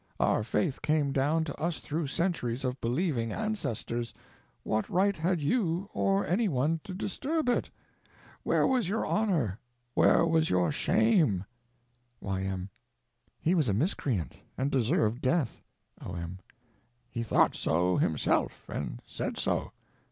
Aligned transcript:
Our 0.19 0.41
faith 0.41 0.81
came 0.81 1.11
down 1.11 1.43
to 1.43 1.55
us 1.61 1.79
through 1.79 2.07
centuries 2.07 2.63
of 2.63 2.81
believing 2.81 3.31
ancestors; 3.31 4.15
what 4.63 4.89
right 4.89 5.15
had 5.15 5.41
you, 5.41 5.91
or 5.93 6.25
any 6.25 6.47
one, 6.49 6.79
to 6.85 6.95
disturb 6.95 7.47
it? 7.47 7.69
Where 8.41 8.65
was 8.65 8.89
your 8.89 9.05
honor, 9.05 9.59
where 9.93 10.25
was 10.25 10.49
your 10.49 10.71
shame_?" 10.71 11.45
Y.M. 12.19 12.71
He 13.39 13.53
was 13.53 13.69
a 13.69 13.75
miscreant, 13.75 14.33
and 14.57 14.71
deserved 14.71 15.21
death! 15.21 15.61
O.M. 16.03 16.39
He 17.11 17.21
thought 17.21 17.53
so 17.53 17.97
himself, 17.97 18.67
and 18.69 19.03
said 19.05 19.37
so. 19.37 19.71